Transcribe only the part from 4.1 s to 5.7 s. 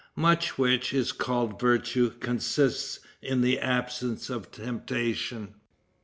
of temptation.